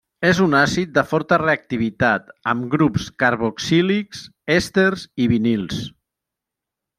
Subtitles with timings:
[0.27, 4.25] És un àcid de forta reactivitat amb grups carboxílics,
[4.57, 5.85] èsters i vinils.